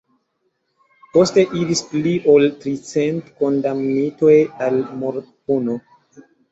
Poste 1.17 1.43
iris 1.59 1.83
pli 1.91 2.15
ol 2.33 2.47
tricent 2.65 3.31
kondamnitoj 3.43 4.35
al 4.69 4.85
mortpuno. 5.05 5.83